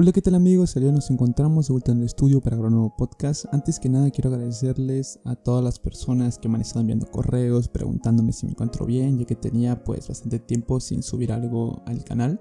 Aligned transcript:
Hola, 0.00 0.12
¿qué 0.12 0.22
tal 0.22 0.36
amigos? 0.36 0.74
Ya 0.74 0.92
nos 0.92 1.10
encontramos 1.10 1.66
de 1.66 1.72
vuelta 1.72 1.90
en 1.90 1.98
el 1.98 2.04
estudio 2.04 2.40
para 2.40 2.54
grabar 2.54 2.70
un 2.70 2.78
nuevo 2.78 2.96
podcast. 2.96 3.46
Antes 3.50 3.80
que 3.80 3.88
nada 3.88 4.12
quiero 4.12 4.30
agradecerles 4.30 5.18
a 5.24 5.34
todas 5.34 5.64
las 5.64 5.80
personas 5.80 6.38
que 6.38 6.48
me 6.48 6.54
han 6.54 6.60
estado 6.60 6.82
enviando 6.82 7.10
correos 7.10 7.66
preguntándome 7.66 8.32
si 8.32 8.46
me 8.46 8.52
encuentro 8.52 8.86
bien, 8.86 9.18
ya 9.18 9.24
que 9.24 9.34
tenía 9.34 9.82
pues 9.82 10.06
bastante 10.06 10.38
tiempo 10.38 10.78
sin 10.78 11.02
subir 11.02 11.32
algo 11.32 11.82
al 11.84 12.04
canal. 12.04 12.40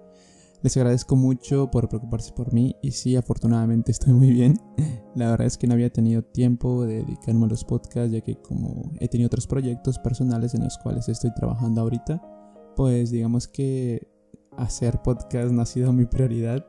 Les 0.61 0.77
agradezco 0.77 1.15
mucho 1.15 1.71
por 1.71 1.89
preocuparse 1.89 2.31
por 2.31 2.53
mí 2.53 2.75
y 2.83 2.91
sí, 2.91 3.15
afortunadamente 3.15 3.91
estoy 3.91 4.13
muy 4.13 4.29
bien. 4.29 4.61
La 5.15 5.31
verdad 5.31 5.47
es 5.47 5.57
que 5.57 5.65
no 5.65 5.73
había 5.73 5.91
tenido 5.91 6.21
tiempo 6.21 6.85
de 6.85 6.97
dedicarme 6.97 7.45
a 7.45 7.49
los 7.49 7.63
podcasts, 7.63 8.11
ya 8.11 8.21
que 8.21 8.39
como 8.39 8.91
he 8.99 9.07
tenido 9.07 9.29
otros 9.29 9.47
proyectos 9.47 9.97
personales 9.97 10.53
en 10.53 10.63
los 10.63 10.77
cuales 10.77 11.09
estoy 11.09 11.33
trabajando 11.33 11.81
ahorita, 11.81 12.21
pues 12.75 13.09
digamos 13.09 13.47
que 13.47 14.07
hacer 14.57 15.01
podcast 15.01 15.51
no 15.51 15.63
ha 15.63 15.65
sido 15.65 15.91
mi 15.91 16.05
prioridad 16.05 16.63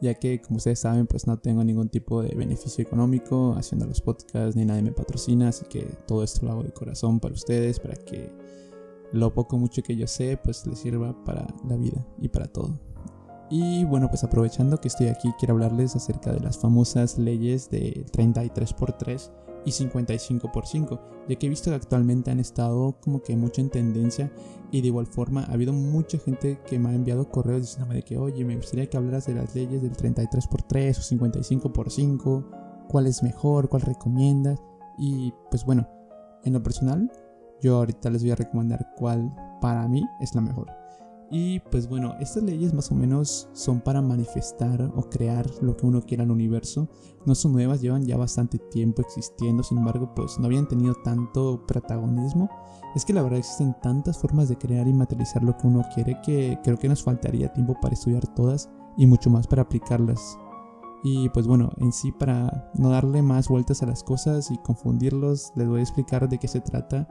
ya 0.00 0.14
que 0.14 0.40
como 0.40 0.58
ustedes 0.58 0.80
saben 0.80 1.06
pues 1.06 1.26
no 1.26 1.38
tengo 1.38 1.64
ningún 1.64 1.88
tipo 1.88 2.22
de 2.22 2.34
beneficio 2.34 2.82
económico 2.82 3.54
haciendo 3.56 3.86
los 3.86 4.00
podcasts 4.00 4.56
ni 4.56 4.64
nadie 4.64 4.82
me 4.82 4.92
patrocina 4.92 5.48
así 5.48 5.64
que 5.66 5.82
todo 6.06 6.22
esto 6.22 6.44
lo 6.46 6.52
hago 6.52 6.62
de 6.62 6.72
corazón 6.72 7.20
para 7.20 7.34
ustedes 7.34 7.80
para 7.80 7.94
que 7.96 8.30
lo 9.12 9.32
poco 9.32 9.58
mucho 9.58 9.82
que 9.82 9.96
yo 9.96 10.06
sé 10.06 10.38
pues 10.42 10.66
les 10.66 10.78
sirva 10.78 11.24
para 11.24 11.46
la 11.68 11.76
vida 11.76 12.06
y 12.20 12.28
para 12.28 12.46
todo 12.46 12.78
y 13.50 13.84
bueno 13.84 14.08
pues 14.08 14.24
aprovechando 14.24 14.80
que 14.80 14.88
estoy 14.88 15.08
aquí 15.08 15.32
quiero 15.38 15.54
hablarles 15.54 15.94
acerca 15.94 16.32
de 16.32 16.40
las 16.40 16.58
famosas 16.58 17.18
leyes 17.18 17.70
de 17.70 18.04
33x3 18.12 19.30
y 19.66 19.72
55 19.72 20.52
por 20.52 20.66
5, 20.66 21.00
ya 21.28 21.36
que 21.36 21.46
he 21.46 21.50
visto 21.50 21.70
que 21.70 21.76
actualmente 21.76 22.30
han 22.30 22.38
estado 22.38 22.96
como 23.00 23.22
que 23.22 23.36
mucho 23.36 23.60
en 23.60 23.68
tendencia 23.68 24.32
y 24.70 24.80
de 24.80 24.86
igual 24.86 25.06
forma 25.06 25.42
ha 25.42 25.52
habido 25.52 25.72
mucha 25.72 26.18
gente 26.18 26.60
que 26.66 26.78
me 26.78 26.88
ha 26.88 26.94
enviado 26.94 27.28
correos 27.28 27.62
diciéndome 27.62 27.96
de 27.96 28.02
que 28.02 28.16
oye, 28.16 28.44
me 28.44 28.56
gustaría 28.56 28.88
que 28.88 28.96
hablaras 28.96 29.26
de 29.26 29.34
las 29.34 29.54
leyes 29.54 29.82
del 29.82 29.96
33 29.96 30.46
por 30.46 30.62
3 30.62 30.98
o 30.98 31.02
55 31.02 31.72
por 31.72 31.90
5, 31.90 32.44
cuál 32.88 33.08
es 33.08 33.24
mejor, 33.24 33.68
cuál 33.68 33.82
recomiendas 33.82 34.62
y 34.98 35.34
pues 35.50 35.64
bueno, 35.64 35.88
en 36.44 36.52
lo 36.52 36.62
personal 36.62 37.10
yo 37.60 37.76
ahorita 37.78 38.08
les 38.10 38.22
voy 38.22 38.30
a 38.30 38.36
recomendar 38.36 38.94
cuál 38.96 39.34
para 39.60 39.88
mí 39.88 40.04
es 40.20 40.32
la 40.36 40.42
mejor. 40.42 40.70
Y 41.30 41.58
pues 41.58 41.88
bueno, 41.88 42.14
estas 42.20 42.44
leyes 42.44 42.72
más 42.72 42.92
o 42.92 42.94
menos 42.94 43.48
son 43.52 43.80
para 43.80 44.00
manifestar 44.00 44.80
o 44.94 45.02
crear 45.10 45.44
lo 45.60 45.76
que 45.76 45.86
uno 45.86 46.02
quiera 46.02 46.22
al 46.22 46.30
universo. 46.30 46.88
No 47.24 47.34
son 47.34 47.52
nuevas, 47.52 47.80
llevan 47.80 48.04
ya 48.04 48.16
bastante 48.16 48.58
tiempo 48.58 49.02
existiendo, 49.02 49.64
sin 49.64 49.78
embargo 49.78 50.14
pues 50.14 50.38
no 50.38 50.46
habían 50.46 50.68
tenido 50.68 50.94
tanto 51.02 51.66
protagonismo. 51.66 52.48
Es 52.94 53.04
que 53.04 53.12
la 53.12 53.22
verdad 53.22 53.40
existen 53.40 53.74
tantas 53.82 54.18
formas 54.18 54.48
de 54.48 54.56
crear 54.56 54.86
y 54.86 54.92
materializar 54.92 55.42
lo 55.42 55.56
que 55.56 55.66
uno 55.66 55.82
quiere 55.94 56.20
que 56.24 56.58
creo 56.62 56.78
que 56.78 56.88
nos 56.88 57.02
faltaría 57.02 57.52
tiempo 57.52 57.74
para 57.80 57.94
estudiar 57.94 58.26
todas 58.34 58.70
y 58.96 59.06
mucho 59.06 59.28
más 59.28 59.48
para 59.48 59.62
aplicarlas. 59.62 60.38
Y 61.02 61.28
pues 61.30 61.46
bueno, 61.46 61.72
en 61.78 61.92
sí 61.92 62.12
para 62.12 62.70
no 62.74 62.88
darle 62.88 63.20
más 63.22 63.48
vueltas 63.48 63.82
a 63.82 63.86
las 63.86 64.02
cosas 64.04 64.50
y 64.50 64.58
confundirlos, 64.58 65.52
les 65.56 65.68
voy 65.68 65.80
a 65.80 65.82
explicar 65.82 66.28
de 66.28 66.38
qué 66.38 66.46
se 66.46 66.60
trata 66.60 67.08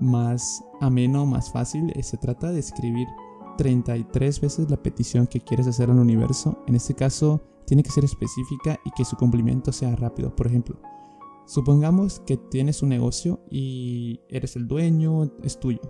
más 0.00 0.64
ameno, 0.80 1.26
más 1.26 1.50
fácil. 1.50 1.92
Se 2.02 2.16
trata 2.16 2.52
de 2.52 2.60
escribir 2.60 3.06
33 3.58 4.40
veces 4.40 4.70
la 4.70 4.82
petición 4.82 5.26
que 5.26 5.40
quieres 5.40 5.66
hacer 5.66 5.90
al 5.90 5.98
universo. 5.98 6.62
En 6.66 6.76
este 6.76 6.94
caso, 6.94 7.42
tiene 7.66 7.82
que 7.82 7.90
ser 7.90 8.04
específica 8.04 8.80
y 8.84 8.90
que 8.92 9.04
su 9.04 9.16
cumplimiento 9.16 9.72
sea 9.72 9.94
rápido. 9.96 10.34
Por 10.34 10.46
ejemplo, 10.46 10.80
supongamos 11.44 12.20
que 12.20 12.38
tienes 12.38 12.82
un 12.82 12.88
negocio 12.88 13.40
y 13.50 14.20
eres 14.28 14.56
el 14.56 14.68
dueño, 14.68 15.30
es 15.42 15.58
tuyo. 15.58 15.80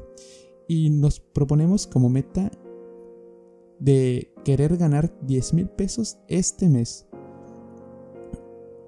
Y 0.67 0.91
nos 0.91 1.21
proponemos 1.21 1.87
como 1.87 2.09
meta 2.09 2.51
de 3.79 4.35
querer 4.45 4.77
ganar 4.77 5.17
10 5.23 5.55
mil 5.55 5.69
pesos 5.69 6.19
este 6.27 6.69
mes. 6.69 7.07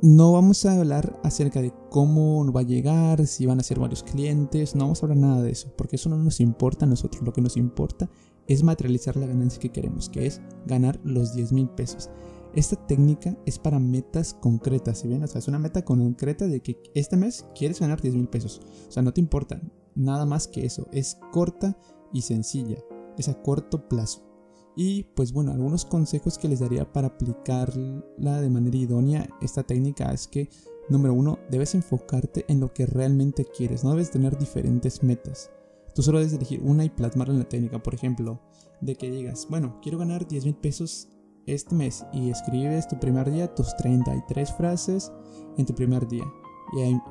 No 0.02 0.32
vamos 0.32 0.64
a 0.64 0.78
hablar 0.78 1.20
acerca 1.22 1.60
de 1.60 1.74
cómo 1.90 2.50
va 2.52 2.60
a 2.60 2.64
llegar, 2.64 3.26
si 3.26 3.44
van 3.44 3.60
a 3.60 3.62
ser 3.62 3.78
varios 3.78 4.02
clientes, 4.02 4.74
no 4.74 4.84
vamos 4.84 5.02
a 5.02 5.06
hablar 5.06 5.18
nada 5.18 5.42
de 5.42 5.50
eso, 5.50 5.74
porque 5.77 5.96
eso 5.96 6.08
no 6.08 6.16
nos 6.16 6.40
importa 6.40 6.86
a 6.86 6.88
nosotros. 6.88 7.22
Lo 7.22 7.34
que 7.34 7.42
nos 7.42 7.58
importa 7.58 8.08
es 8.46 8.62
materializar 8.62 9.16
la 9.16 9.27
ganancia 9.27 9.60
que 9.60 9.72
queremos, 9.72 10.08
que 10.08 10.24
es 10.24 10.40
ganar 10.66 10.98
los 11.05 11.34
10 11.34 11.52
mil 11.52 11.68
pesos. 11.68 12.08
Esta 12.55 12.77
técnica 12.86 13.36
es 13.44 13.58
para 13.58 13.78
metas 13.78 14.33
concretas, 14.33 15.00
si 15.00 15.08
bien, 15.08 15.22
o 15.22 15.27
sea, 15.27 15.39
es 15.39 15.48
una 15.48 15.58
meta 15.58 15.84
concreta 15.84 16.46
de 16.46 16.60
que 16.60 16.78
este 16.94 17.18
mes 17.18 17.44
quieres 17.55 17.78
ganar 17.78 18.00
10 18.00 18.14
mil 18.14 18.28
pesos. 18.28 18.62
O 18.89 18.90
sea, 18.90 19.02
no 19.02 19.12
te 19.12 19.20
importa 19.20 19.60
nada 19.94 20.24
más 20.24 20.48
que 20.48 20.64
eso, 20.64 20.89
es 20.92 21.18
corta 21.30 21.77
y 22.10 22.22
sencilla, 22.22 22.78
es 23.18 23.28
a 23.28 23.34
corto 23.42 23.86
plazo. 23.86 24.30
Y 24.77 25.05
pues 25.14 25.33
bueno, 25.33 25.53
algunos 25.53 25.85
consejos 25.85 26.39
que 26.39 26.48
les 26.48 26.61
daría 26.61 26.91
para 26.92 27.08
aplicarla 27.08 28.41
de 28.41 28.51
manera 28.51 28.77
idónea 28.77 29.29
esta 29.41 29.63
técnica 29.63 30.13
es 30.13 30.29
que, 30.29 30.48
número 30.89 31.13
uno, 31.14 31.39
debes 31.51 31.75
enfocarte 31.75 32.45
en 32.48 32.61
lo 32.61 32.73
que 32.73 32.86
realmente 32.86 33.45
quieres, 33.45 33.85
no 33.85 33.91
debes 33.91 34.11
tener 34.11 34.39
diferentes 34.39 35.03
metas. 35.03 35.51
Tú 35.95 36.03
solo 36.03 36.19
debes 36.19 36.35
elegir 36.35 36.63
una 36.63 36.85
y 36.85 36.91
plasmarla 36.91 37.35
en 37.35 37.41
la 37.41 37.48
técnica. 37.48 37.83
Por 37.83 37.95
ejemplo, 37.95 38.41
de 38.81 38.95
que 38.95 39.11
digas, 39.11 39.47
bueno, 39.51 39.79
quiero 39.83 39.98
ganar 39.98 40.27
10 40.27 40.45
mil 40.45 40.55
pesos 40.55 41.08
este 41.47 41.75
mes 41.75 42.05
y 42.13 42.31
escribes 42.31 42.87
tu 42.87 42.98
primer 42.98 43.31
día 43.31 43.55
tus 43.55 43.77
33 43.77 44.52
frases 44.52 45.13
en 45.57 45.67
tu 45.67 45.75
primer 45.75 46.07
día. 46.07 46.25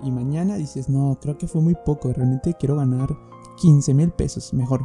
Y, 0.04 0.12
mañana 0.12 0.56
dices, 0.56 0.88
no, 0.88 1.20
creo 1.22 1.38
que 1.38 1.48
fue 1.48 1.62
muy 1.62 1.76
poco, 1.86 2.14
realmente 2.14 2.56
quiero 2.58 2.78
ganar 2.78 3.10
15 3.62 3.94
mil 3.94 4.12
pesos, 4.12 4.54
mejor, 4.54 4.82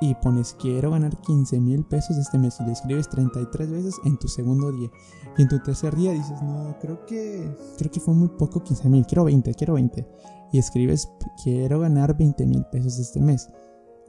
y 0.00 0.14
pones 0.14 0.56
quiero 0.58 0.90
ganar 0.90 1.16
15 1.20 1.60
mil 1.60 1.84
pesos 1.84 2.16
este 2.16 2.38
mes 2.38 2.58
y 2.60 2.64
le 2.64 2.72
escribes 2.72 3.08
33 3.10 3.70
veces 3.70 3.96
en 4.04 4.18
tu 4.18 4.28
segundo 4.28 4.72
día. 4.72 4.90
Y 5.36 5.42
en 5.42 5.48
tu 5.48 5.58
tercer 5.60 5.94
día 5.94 6.12
dices, 6.12 6.40
no, 6.42 6.76
creo 6.80 7.04
que, 7.06 7.54
creo 7.78 7.90
que 7.90 8.00
fue 8.00 8.14
muy 8.14 8.28
poco 8.28 8.62
15 8.62 8.88
mil, 8.88 9.06
quiero 9.06 9.24
20, 9.24 9.54
quiero 9.54 9.74
20. 9.74 10.06
Y 10.52 10.58
escribes 10.58 11.08
quiero 11.42 11.80
ganar 11.80 12.16
20 12.16 12.46
mil 12.46 12.64
pesos 12.72 12.98
este 12.98 13.20
mes. 13.20 13.50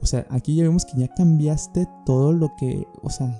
O 0.00 0.06
sea, 0.06 0.26
aquí 0.30 0.56
ya 0.56 0.64
vemos 0.64 0.84
que 0.84 0.98
ya 0.98 1.08
cambiaste 1.08 1.86
todo 2.04 2.32
lo 2.32 2.50
que, 2.56 2.86
o 3.02 3.10
sea, 3.10 3.38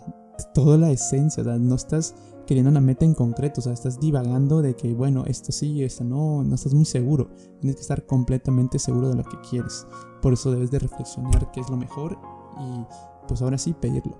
toda 0.54 0.76
la 0.78 0.90
esencia, 0.90 1.42
o 1.42 1.44
sea, 1.44 1.58
no 1.58 1.74
estás 1.74 2.14
queriendo 2.46 2.70
una 2.70 2.80
meta 2.80 3.04
en 3.04 3.14
concreto, 3.14 3.60
o 3.60 3.64
sea, 3.64 3.72
estás 3.72 3.98
divagando 3.98 4.62
de 4.62 4.76
que, 4.76 4.94
bueno, 4.94 5.24
esto 5.26 5.52
sí, 5.52 5.82
esto 5.82 6.04
no, 6.04 6.44
no 6.44 6.54
estás 6.54 6.74
muy 6.74 6.84
seguro. 6.84 7.30
Tienes 7.60 7.76
que 7.76 7.82
estar 7.82 8.06
completamente 8.06 8.78
seguro 8.78 9.08
de 9.08 9.16
lo 9.16 9.24
que 9.24 9.40
quieres. 9.48 9.86
Por 10.20 10.32
eso 10.32 10.52
debes 10.52 10.70
de 10.70 10.78
reflexionar 10.78 11.50
qué 11.50 11.60
es 11.60 11.70
lo 11.70 11.76
mejor 11.76 12.18
y 12.60 12.86
pues 13.28 13.42
ahora 13.42 13.58
sí 13.58 13.72
pedirlo. 13.72 14.16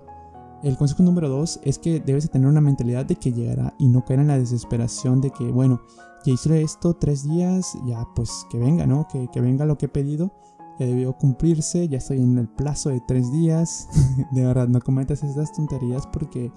El 0.63 0.77
consejo 0.77 1.03
número 1.03 1.29
dos 1.29 1.59
es 1.65 1.79
que 1.79 1.99
debes 1.99 2.25
de 2.25 2.29
tener 2.29 2.47
una 2.47 2.61
mentalidad 2.61 3.05
de 3.05 3.17
que 3.17 3.33
llegará 3.33 3.75
y 3.79 3.89
no 3.89 4.05
caer 4.05 4.21
en 4.21 4.29
la 4.29 4.39
desesperación 4.39 5.21
de 5.21 5.31
que, 5.31 5.51
bueno, 5.51 5.81
ya 6.25 6.33
hice 6.33 6.63
esto 6.63 6.95
tres 6.95 7.25
días, 7.25 7.77
ya 7.85 8.07
pues 8.15 8.47
que 8.49 8.59
venga, 8.59 8.87
¿no? 8.87 9.09
Que, 9.09 9.29
que 9.33 9.41
venga 9.41 9.67
lo 9.67 9.77
que 9.77 9.87
he 9.87 9.89
pedido, 9.89 10.31
ya 10.79 10.87
debió 10.87 11.15
cumplirse, 11.15 11.89
ya 11.89 11.99
estoy 11.99 12.21
en 12.21 12.39
el 12.39 12.49
plazo 12.49 12.91
de 12.91 13.01
tres 13.01 13.33
días. 13.33 13.89
de 14.31 14.45
verdad, 14.45 14.69
no 14.69 14.81
cometas 14.81 15.25
esas 15.25 15.53
tonterías 15.53 16.07
porque 16.07 16.53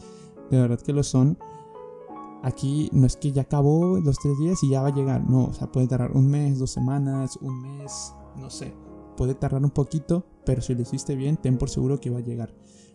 de 0.51 0.59
verdad 0.59 0.79
que 0.79 0.93
lo 0.93 1.01
son. 1.01 1.39
Aquí 2.43 2.91
no 2.93 3.07
es 3.07 3.15
que 3.15 3.31
ya 3.31 3.41
acabó 3.41 3.97
los 3.97 4.19
tres 4.19 4.37
días 4.37 4.61
y 4.61 4.69
ya 4.69 4.83
va 4.83 4.89
a 4.89 4.93
llegar, 4.93 5.27
no, 5.27 5.45
o 5.45 5.53
sea, 5.53 5.71
puede 5.71 5.87
tardar 5.87 6.11
un 6.11 6.27
mes, 6.27 6.59
dos 6.59 6.69
semanas, 6.69 7.39
un 7.41 7.59
mes, 7.59 8.13
no 8.35 8.51
sé 8.51 8.84
puede 9.15 9.35
tardar 9.35 9.63
un 9.63 9.71
poquito, 9.71 10.25
pero 10.45 10.61
si 10.61 10.75
lo 10.75 10.81
hiciste 10.81 11.15
bien, 11.15 11.37
ten 11.37 11.57
por 11.57 11.69
seguro 11.69 11.99
que 11.99 12.09
va 12.09 12.19
a 12.19 12.23
llegar. 12.23 12.53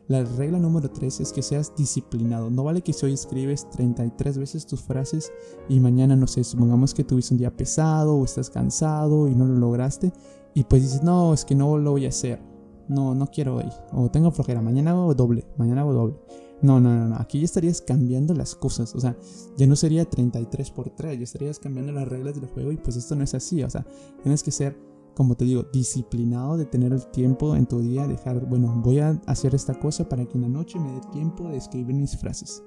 La 0.08 0.24
regla 0.24 0.58
número 0.58 0.90
3 0.90 1.20
es 1.20 1.32
que 1.32 1.40
seas 1.40 1.72
disciplinado. 1.76 2.50
No 2.50 2.64
vale 2.64 2.82
que 2.82 2.92
si 2.92 3.06
hoy 3.06 3.12
escribes 3.12 3.70
33 3.70 4.38
veces 4.38 4.66
tus 4.66 4.82
frases 4.82 5.30
y 5.68 5.78
mañana, 5.78 6.16
no 6.16 6.26
sé, 6.26 6.42
supongamos 6.42 6.94
que 6.94 7.04
tuviste 7.04 7.34
un 7.34 7.38
día 7.38 7.56
pesado 7.56 8.16
o 8.16 8.24
estás 8.24 8.50
cansado 8.50 9.28
y 9.28 9.36
no 9.36 9.46
lo 9.46 9.54
lograste 9.54 10.12
y 10.54 10.64
pues 10.64 10.82
dices, 10.82 11.02
no, 11.02 11.32
es 11.32 11.44
que 11.44 11.54
no 11.54 11.78
lo 11.78 11.92
voy 11.92 12.06
a 12.06 12.08
hacer. 12.08 12.40
No, 12.88 13.14
no 13.14 13.28
quiero 13.28 13.56
hoy. 13.56 13.68
O 13.92 14.10
tengo 14.10 14.32
flojera, 14.32 14.60
mañana 14.60 14.90
hago 14.90 15.14
doble, 15.14 15.46
mañana 15.56 15.82
hago 15.82 15.92
doble. 15.92 16.16
No, 16.60 16.80
no, 16.80 16.92
no, 16.92 17.08
no. 17.08 17.16
Aquí 17.16 17.38
ya 17.38 17.44
estarías 17.44 17.80
cambiando 17.80 18.34
las 18.34 18.54
cosas. 18.54 18.94
O 18.94 19.00
sea, 19.00 19.16
ya 19.56 19.66
no 19.66 19.76
sería 19.76 20.04
33 20.04 20.70
por 20.72 20.90
3, 20.90 21.18
ya 21.18 21.24
estarías 21.24 21.58
cambiando 21.58 21.92
las 21.92 22.08
reglas 22.08 22.34
del 22.34 22.46
juego 22.50 22.72
y 22.72 22.76
pues 22.76 22.96
esto 22.96 23.14
no 23.14 23.22
es 23.22 23.34
así. 23.34 23.62
O 23.62 23.70
sea, 23.70 23.86
tienes 24.22 24.42
que 24.42 24.50
ser 24.50 24.76
como 25.20 25.34
te 25.34 25.44
digo, 25.44 25.64
disciplinado 25.70 26.56
de 26.56 26.64
tener 26.64 26.94
el 26.94 27.06
tiempo 27.08 27.54
en 27.54 27.66
tu 27.66 27.80
día, 27.80 28.08
dejar, 28.08 28.46
bueno, 28.46 28.80
voy 28.82 29.00
a 29.00 29.20
hacer 29.26 29.54
esta 29.54 29.78
cosa 29.78 30.08
para 30.08 30.24
que 30.24 30.38
en 30.38 30.40
la 30.40 30.48
noche 30.48 30.80
me 30.80 30.92
dé 30.92 31.00
tiempo 31.12 31.46
de 31.50 31.58
escribir 31.58 31.94
mis 31.94 32.16
frases. 32.16 32.62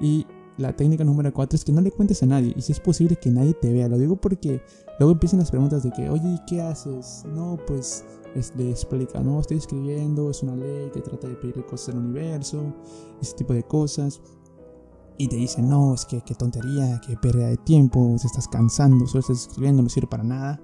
Y 0.00 0.26
la 0.58 0.74
técnica 0.74 1.04
número 1.04 1.32
4 1.32 1.54
es 1.54 1.64
que 1.64 1.70
no 1.70 1.80
le 1.80 1.92
cuentes 1.92 2.20
a 2.24 2.26
nadie 2.26 2.52
y 2.56 2.62
si 2.62 2.72
es 2.72 2.80
posible 2.80 3.14
que 3.14 3.30
nadie 3.30 3.54
te 3.54 3.72
vea. 3.72 3.86
Lo 3.88 3.96
digo 3.96 4.16
porque 4.16 4.60
luego 4.98 5.12
empiezan 5.12 5.38
las 5.38 5.52
preguntas 5.52 5.84
de 5.84 5.92
que, 5.92 6.10
oye, 6.10 6.40
¿qué 6.48 6.62
haces? 6.62 7.22
No, 7.32 7.60
pues 7.64 8.04
le 8.56 8.70
explica, 8.70 9.20
no, 9.20 9.38
estoy 9.38 9.58
escribiendo, 9.58 10.30
es 10.30 10.42
una 10.42 10.56
ley 10.56 10.90
que 10.92 11.00
trata 11.00 11.28
de 11.28 11.36
pedirle 11.36 11.64
cosas 11.64 11.94
al 11.94 12.00
universo, 12.00 12.74
ese 13.22 13.36
tipo 13.36 13.52
de 13.52 13.62
cosas. 13.62 14.20
Y 15.16 15.28
te 15.28 15.36
dicen, 15.36 15.68
no, 15.68 15.94
es 15.94 16.04
que 16.06 16.22
qué 16.22 16.34
tontería, 16.34 17.00
qué 17.06 17.16
pérdida 17.16 17.50
de 17.50 17.56
tiempo, 17.56 18.18
se 18.18 18.26
estás 18.26 18.48
cansando, 18.48 19.06
solo 19.06 19.20
estás 19.20 19.46
escribiendo, 19.46 19.80
no 19.80 19.88
sirve 19.88 20.08
para 20.08 20.24
nada. 20.24 20.60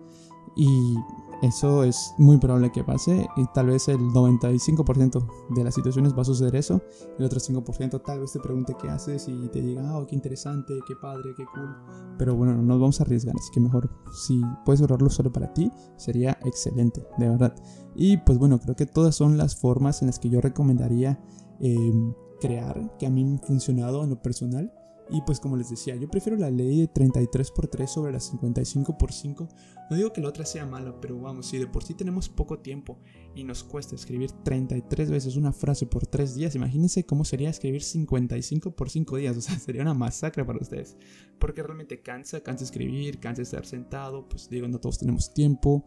Y 0.56 0.97
eso 1.43 1.85
es 1.85 2.14
muy 2.19 2.37
probable 2.37 2.70
que 2.70 2.85
pase 2.85 3.26
y 3.37 3.47
tal 3.55 3.69
vez 3.69 3.88
el 3.88 3.99
95% 3.99 5.26
de 5.55 5.64
las 5.64 5.75
situaciones 5.75 6.14
va 6.14 6.20
a 6.20 6.26
suceder 6.26 6.55
eso. 6.55 6.82
El 7.19 7.25
otro 7.25 7.41
5% 7.41 8.02
tal 8.05 8.20
vez 8.20 8.32
te 8.32 8.41
pregunte 8.41 8.76
qué 8.81 8.91
haces 8.91 9.26
y 9.26 9.49
te 9.49 9.62
diga, 9.62 9.97
oh, 9.97 10.06
qué 10.06 10.14
interesante, 10.14 10.75
qué 10.87 10.94
padre, 10.97 11.31
qué 11.37 11.47
cool. 11.47 11.75
Pero 12.19 12.37
bueno, 12.37 12.55
no 12.55 12.62
nos 12.62 12.81
vamos 12.81 13.00
a 13.00 13.05
arriesgar, 13.05 13.35
así 13.38 13.50
que 13.52 13.61
mejor 13.61 13.88
si 14.12 14.43
puedes 14.67 14.81
lograrlo 14.81 15.08
solo 15.08 15.32
para 15.32 15.52
ti, 15.55 15.73
sería 15.97 16.38
excelente, 16.44 17.06
de 17.17 17.29
verdad. 17.29 17.55
Y 17.94 18.19
pues 18.19 18.37
bueno, 18.38 18.61
creo 18.61 18.76
que 18.76 18.87
todas 18.87 19.14
son 19.14 19.38
las 19.38 19.56
formas 19.56 20.02
en 20.02 20.08
las 20.08 20.19
que 20.19 20.29
yo 20.29 20.43
recomendaría 20.43 21.25
em, 21.58 22.12
crear, 22.38 22.97
que 22.99 23.06
a 23.06 23.11
mí 23.11 23.25
me 23.25 23.32
han 23.32 23.41
funcionado 23.41 24.05
en 24.05 24.11
lo 24.11 24.20
personal. 24.20 24.73
Y 25.12 25.23
pues 25.23 25.41
como 25.41 25.57
les 25.57 25.71
decía, 25.71 25.97
yo 25.97 26.09
prefiero 26.09 26.39
la 26.39 26.51
ley 26.51 26.83
de 26.83 26.87
33 26.87 27.51
por 27.51 27.67
3 27.67 27.91
sobre 27.91 28.12
la 28.12 28.21
55 28.21 28.97
por 28.97 29.12
5. 29.12 29.49
No 29.91 29.97
digo 29.97 30.12
que 30.12 30.21
la 30.21 30.29
otra 30.29 30.45
sea 30.45 30.65
mala, 30.67 31.01
pero 31.01 31.19
vamos, 31.21 31.47
si 31.47 31.59
de 31.59 31.67
por 31.67 31.83
sí 31.83 31.95
tenemos 31.95 32.29
poco 32.29 32.61
tiempo 32.61 32.97
y 33.35 33.43
nos 33.43 33.65
cuesta 33.65 33.97
escribir 33.97 34.31
33 34.31 35.11
veces 35.11 35.35
una 35.35 35.53
frase 35.53 35.87
por 35.87 36.07
3 36.07 36.37
días, 36.37 36.55
imagínense 36.55 37.05
cómo 37.05 37.25
sería 37.25 37.51
escribir 37.51 37.83
55 37.83 38.77
por 38.77 38.89
5 38.89 39.17
días. 39.17 39.37
O 39.41 39.43
sea, 39.43 39.59
sería 39.59 39.81
una 39.81 39.95
masacre 39.95 40.45
para 40.45 40.59
ustedes. 40.59 40.97
Porque 41.39 41.62
realmente 41.62 42.03
cansa, 42.03 42.43
cansa 42.43 42.65
escribir, 42.65 43.19
cansa 43.19 43.41
estar 43.41 43.65
sentado, 43.65 44.29
pues 44.29 44.51
digo, 44.51 44.69
no 44.69 44.79
todos 44.81 44.99
tenemos 44.99 45.33
tiempo. 45.33 45.85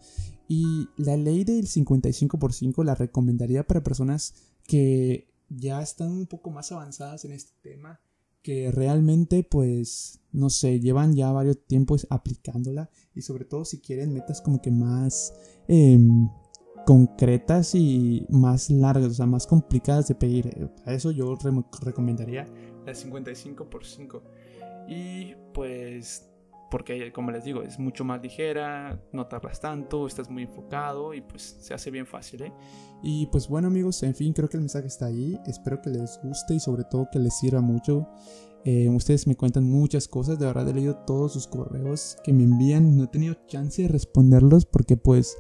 Y 0.48 0.90
la 0.98 1.16
ley 1.16 1.44
del 1.44 1.68
55 1.68 2.40
por 2.40 2.52
5 2.52 2.84
la 2.84 2.96
recomendaría 2.96 3.66
para 3.66 3.84
personas 3.84 4.34
que 4.68 5.30
ya 5.50 5.82
están 5.82 6.12
un 6.12 6.26
poco 6.26 6.50
más 6.50 6.72
avanzadas 6.72 7.26
en 7.26 7.32
este 7.34 7.54
tema 7.62 8.02
que 8.44 8.72
realmente 8.72 9.44
pues 9.44 10.20
no 10.34 10.50
sé, 10.50 10.80
llevan 10.80 11.16
ya 11.16 11.32
varios 11.32 11.64
tiempos 11.66 12.08
aplicándola 12.10 12.90
y 13.16 13.22
sobre 13.22 13.46
todo 13.46 13.64
si 13.64 13.80
quieren 13.80 14.14
metas 14.14 14.42
como 14.42 14.62
que 14.62 14.72
más 14.72 15.34
em, 15.68 16.28
concretas 16.86 17.76
y 17.76 18.26
más 18.30 18.70
largas, 18.70 19.06
o 19.06 19.14
sea, 19.14 19.28
más 19.28 19.48
complicadas 19.48 20.08
de 20.08 20.16
pedir. 20.16 20.72
A 20.86 20.94
eso 20.94 21.12
yo 21.12 21.38
recomendaría 21.82 22.48
la 22.86 22.94
55 22.94 23.70
por 23.70 23.86
5. 23.86 24.24
Y 24.90 25.36
pues 25.54 26.33
porque 26.74 27.12
como 27.12 27.30
les 27.30 27.44
digo, 27.44 27.62
es 27.62 27.78
mucho 27.78 28.04
más 28.04 28.20
ligera, 28.20 29.00
no 29.12 29.28
tardas 29.28 29.60
tanto, 29.60 30.08
estás 30.08 30.28
muy 30.28 30.42
enfocado 30.42 31.14
y 31.14 31.22
pues 31.22 31.56
se 31.60 31.72
hace 31.72 31.92
bien 31.92 32.08
fácil, 32.08 32.42
¿eh? 32.42 32.54
Y 33.04 33.28
pues 33.28 33.48
bueno 33.48 33.68
amigos, 33.68 34.02
en 34.02 34.16
fin, 34.16 34.34
creo 34.34 34.50
que 34.50 34.58
el 34.58 34.62
mensaje 34.62 34.88
está 34.88 35.06
ahí, 35.06 35.40
espero 35.46 35.80
que 35.84 35.92
les 35.92 36.20
guste 36.24 36.56
y 36.56 36.60
sobre 36.60 36.84
todo 36.86 37.10
que 37.12 37.20
les 37.20 37.38
sirva 37.38 37.62
mucho. 37.62 38.08
Eh, 38.66 38.90
ustedes 38.90 39.28
me 39.28 39.36
cuentan 39.36 39.66
muchas 39.66 40.08
cosas, 40.08 40.40
de 40.40 40.48
verdad 40.48 40.68
he 40.68 40.74
leído 40.74 40.96
todos 41.06 41.34
sus 41.34 41.46
correos 41.46 42.18
que 42.24 42.34
me 42.34 42.42
envían, 42.42 42.98
no 42.98 43.04
he 43.04 43.08
tenido 43.08 43.36
chance 43.46 43.84
de 43.84 43.88
responderlos 43.88 44.66
porque 44.66 44.98
pues 44.98 45.38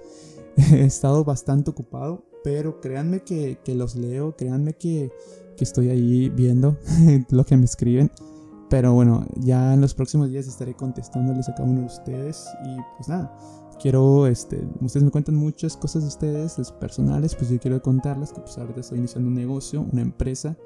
he 0.72 0.84
estado 0.84 1.24
bastante 1.24 1.72
ocupado, 1.72 2.28
pero 2.44 2.80
créanme 2.80 3.24
que, 3.24 3.58
que 3.66 3.74
los 3.74 3.96
leo, 3.96 4.36
créanme 4.36 4.74
que, 4.74 5.12
que 5.58 5.64
estoy 5.64 5.90
ahí 5.90 6.30
viendo 6.30 6.78
lo 7.32 7.44
que 7.44 7.58
me 7.58 7.66
escriben. 7.66 8.12
Pero 8.74 8.92
bueno, 8.92 9.24
ya 9.36 9.76
en 9.76 9.82
los 9.82 9.94
próximos 9.94 10.32
días 10.32 10.48
estaré 10.48 10.74
contestándoles 10.74 11.48
a 11.48 11.54
cada 11.54 11.70
uno 11.70 11.82
de 11.82 11.86
ustedes. 11.86 12.50
Y 12.66 12.76
pues 12.98 13.08
nada, 13.08 13.32
quiero, 13.80 14.26
este, 14.26 14.68
ustedes 14.82 15.04
me 15.04 15.12
cuentan 15.12 15.36
muchas 15.36 15.78
cosas 15.78 16.02
de 16.02 16.08
ustedes, 16.08 16.72
personales, 16.80 17.36
pues 17.36 17.52
yo 17.52 17.60
quiero 17.60 17.80
contarles 17.84 18.34
que 18.34 18.42
pues 18.42 18.58
ahorita 18.58 18.80
estoy 18.80 18.98
iniciando 18.98 19.30
un 19.30 19.36
negocio, 19.36 19.86
una 19.92 20.02
empresa. 20.02 20.58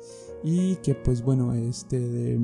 Y 0.42 0.77
que 0.77 0.95
pues 0.95 1.21
bueno, 1.21 1.54
este, 1.54 2.39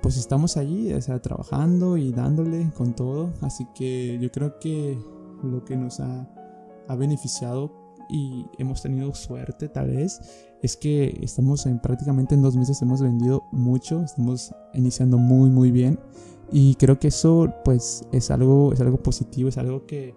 pues 0.00 0.16
estamos 0.16 0.56
allí, 0.56 0.90
o 0.94 1.02
sea, 1.02 1.20
trabajando 1.20 1.98
y 1.98 2.10
dándole 2.10 2.70
con 2.74 2.96
todo. 2.96 3.34
Así 3.42 3.66
que 3.74 4.18
yo 4.22 4.32
creo 4.32 4.58
que 4.58 4.98
lo 5.42 5.66
que 5.66 5.76
nos 5.76 6.00
ha, 6.00 6.26
ha 6.88 6.96
beneficiado 6.96 7.79
y 8.10 8.46
hemos 8.58 8.82
tenido 8.82 9.14
suerte 9.14 9.68
tal 9.68 9.90
vez 9.90 10.20
es 10.62 10.76
que 10.76 11.18
estamos 11.22 11.66
en 11.66 11.78
prácticamente 11.78 12.34
en 12.34 12.42
dos 12.42 12.56
meses 12.56 12.82
hemos 12.82 13.00
vendido 13.00 13.44
mucho, 13.52 14.02
estamos 14.02 14.54
iniciando 14.74 15.18
muy 15.18 15.50
muy 15.50 15.70
bien. 15.70 15.98
Y 16.52 16.74
creo 16.74 16.98
que 16.98 17.08
eso 17.08 17.52
pues 17.64 18.04
es 18.12 18.30
algo 18.30 18.72
es 18.72 18.80
algo 18.80 19.02
positivo, 19.02 19.48
es 19.48 19.58
algo 19.58 19.86
que 19.86 20.14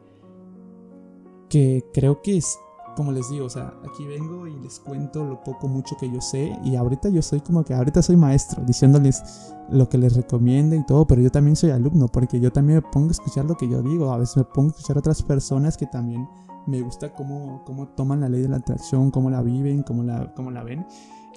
que 1.50 1.84
creo 1.94 2.22
que 2.22 2.38
es 2.38 2.58
como 2.96 3.12
les 3.12 3.30
digo, 3.30 3.46
o 3.46 3.50
sea, 3.50 3.74
aquí 3.88 4.06
vengo 4.06 4.48
y 4.48 4.56
les 4.60 4.80
cuento 4.80 5.24
lo 5.24 5.44
poco 5.44 5.68
mucho 5.68 5.96
que 6.00 6.12
yo 6.12 6.22
sé 6.22 6.56
y 6.64 6.76
ahorita 6.76 7.10
yo 7.10 7.22
soy 7.22 7.42
como 7.42 7.64
que 7.64 7.74
ahorita 7.74 8.02
soy 8.02 8.16
maestro 8.18 8.64
diciéndoles 8.64 9.54
lo 9.70 9.90
que 9.90 9.98
les 9.98 10.16
recomiendo 10.16 10.76
y 10.76 10.86
todo, 10.86 11.08
pero 11.08 11.22
yo 11.22 11.32
también 11.32 11.56
soy 11.56 11.72
alumno 11.72 12.08
porque 12.08 12.40
yo 12.40 12.52
también 12.52 12.80
me 12.84 12.90
pongo 12.92 13.10
a 13.10 13.12
escuchar 13.12 13.46
lo 13.46 13.56
que 13.56 13.68
yo 13.68 13.82
digo, 13.82 14.12
a 14.12 14.18
veces 14.18 14.38
me 14.38 14.44
pongo 14.44 14.70
a 14.70 14.72
escuchar 14.72 14.98
a 14.98 15.00
otras 15.00 15.24
personas 15.24 15.78
que 15.78 15.88
también 15.88 16.28
me 16.68 16.82
gusta 16.82 17.14
cómo, 17.14 17.64
cómo 17.66 17.88
toman 17.90 18.22
la 18.22 18.30
ley 18.30 18.42
de 18.42 18.50
la 18.50 18.58
atracción, 18.58 19.12
cómo 19.12 19.30
la 19.30 19.42
viven, 19.42 19.84
cómo 19.84 20.04
la, 20.04 20.34
cómo 20.34 20.52
la 20.52 20.64
ven 20.64 20.86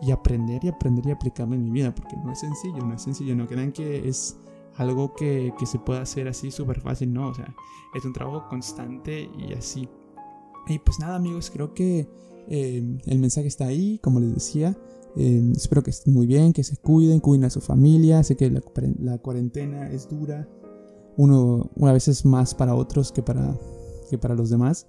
y 0.03 0.11
aprender 0.11 0.65
y 0.65 0.69
aprender 0.69 1.07
y 1.07 1.11
aplicarla 1.11 1.55
en 1.55 1.65
mi 1.65 1.71
vida, 1.71 1.95
porque 1.95 2.17
no 2.17 2.33
es 2.33 2.41
sencillo, 2.41 2.79
no 2.79 2.95
es 2.95 3.03
sencillo, 3.03 3.35
no 3.35 3.47
crean 3.47 3.73
que 3.73 4.09
es 4.09 4.37
algo 4.77 5.15
que, 5.15 5.55
que 5.59 5.67
se 5.67 5.79
pueda 5.79 6.03
hacer 6.03 6.29
así 6.29 6.51
súper 6.51 6.81
fácil, 6.81 7.13
no, 7.13 7.29
o 7.29 7.35
sea, 7.35 7.55
es 7.95 8.05
un 8.05 8.13
trabajo 8.13 8.47
constante 8.49 9.31
y 9.39 9.55
así. 9.55 9.89
Y 10.69 10.79
pues 10.81 10.99
nada 10.99 11.17
amigos, 11.17 11.51
creo 11.51 11.73
que 11.75 12.09
eh, 12.49 12.99
el 13.07 13.19
mensaje 13.19 13.49
está 13.49 13.67
ahí, 13.67 13.99
como 14.03 14.21
les 14.21 14.35
decía. 14.35 14.77
Eh, 15.17 15.53
espero 15.55 15.83
que 15.83 15.91
estén 15.91 16.13
muy 16.13 16.27
bien, 16.27 16.53
que 16.53 16.63
se 16.63 16.77
cuiden, 16.77 17.21
cuiden 17.21 17.45
a 17.45 17.51
su 17.51 17.61
familia. 17.61 18.23
Sé 18.23 18.37
que 18.37 18.51
la, 18.51 18.61
la 18.99 19.19
cuarentena 19.19 19.91
es 19.91 20.09
dura. 20.09 20.49
Uno, 21.17 21.71
a 21.81 21.93
veces 21.93 22.25
más 22.25 22.55
para 22.55 22.75
otros 22.75 23.13
que 23.13 23.23
para, 23.23 23.57
que 24.11 24.19
para 24.19 24.35
los 24.35 24.51
demás. 24.51 24.87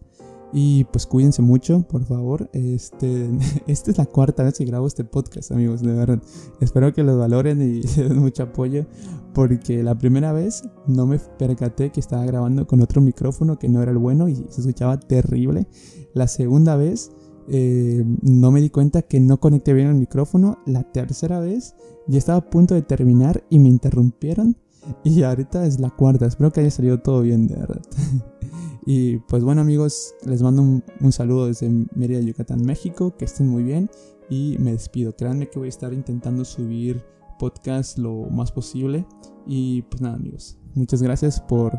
Y 0.53 0.85
pues 0.85 1.05
cuídense 1.05 1.41
mucho, 1.41 1.81
por 1.83 2.05
favor. 2.05 2.49
Este, 2.53 3.29
esta 3.67 3.91
es 3.91 3.97
la 3.97 4.05
cuarta 4.05 4.43
vez 4.43 4.57
que 4.57 4.65
grabo 4.65 4.87
este 4.87 5.03
podcast, 5.03 5.51
amigos, 5.51 5.81
de 5.81 5.93
verdad. 5.93 6.21
Espero 6.61 6.93
que 6.93 7.03
lo 7.03 7.17
valoren 7.17 7.61
y 7.61 7.83
se 7.87 8.07
den 8.07 8.19
mucho 8.19 8.43
apoyo. 8.43 8.85
Porque 9.33 9.83
la 9.83 9.95
primera 9.95 10.31
vez 10.31 10.63
no 10.87 11.05
me 11.05 11.19
percaté 11.19 11.91
que 11.91 11.99
estaba 11.99 12.25
grabando 12.25 12.65
con 12.65 12.81
otro 12.81 13.01
micrófono 13.01 13.59
que 13.59 13.69
no 13.69 13.83
era 13.83 13.91
el 13.91 13.97
bueno 13.99 14.27
y 14.27 14.35
se 14.35 14.61
escuchaba 14.61 14.99
terrible. 14.99 15.67
La 16.13 16.27
segunda 16.27 16.75
vez 16.75 17.11
eh, 17.49 18.03
no 18.21 18.51
me 18.51 18.61
di 18.61 18.69
cuenta 18.69 19.03
que 19.03 19.19
no 19.19 19.39
conecté 19.39 19.73
bien 19.73 19.87
el 19.87 19.95
micrófono. 19.95 20.57
La 20.65 20.83
tercera 20.83 21.39
vez 21.39 21.75
ya 22.07 22.17
estaba 22.17 22.39
a 22.39 22.49
punto 22.49 22.73
de 22.73 22.81
terminar 22.81 23.43
y 23.49 23.59
me 23.59 23.69
interrumpieron. 23.69 24.57
Y 25.03 25.23
ahorita 25.23 25.65
es 25.65 25.79
la 25.79 25.89
cuarta. 25.89 26.25
Espero 26.25 26.51
que 26.51 26.61
haya 26.61 26.71
salido 26.71 26.99
todo 26.99 27.21
bien, 27.21 27.47
de 27.47 27.55
verdad. 27.55 27.81
Y 28.89 29.17
pues 29.17 29.43
bueno 29.43 29.59
amigos, 29.59 30.15
les 30.25 30.41
mando 30.41 30.61
un, 30.61 31.11
saludo 31.11 31.47
desde 31.47 31.69
Mérida, 31.93 32.21
Yucatán, 32.21 32.61
México. 32.65 33.13
Que 33.17 33.25
estén 33.25 33.49
muy 33.49 33.61
bien 33.61 33.89
y 34.29 34.55
me 34.59 34.71
despido. 34.71 35.13
Créanme 35.13 35.49
que 35.49 35.59
voy 35.59 35.67
a 35.67 35.69
estar 35.69 35.91
intentando 35.91 36.45
subir 36.45 37.03
podcast 37.37 37.97
lo 37.97 38.13
más 38.31 38.49
posible. 38.53 39.05
Y 39.45 39.81
pues 39.81 40.01
nada 40.01 40.15
amigos, 40.15 40.57
muchas 40.73 41.03
gracias 41.03 41.41
por, 41.41 41.77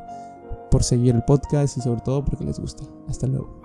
por 0.70 0.84
seguir 0.84 1.14
el 1.14 1.24
podcast 1.24 1.78
y 1.78 1.80
sobre 1.80 2.02
todo 2.02 2.22
porque 2.26 2.44
les 2.44 2.60
gusta. 2.60 2.84
Hasta 3.08 3.26
luego. 3.26 3.57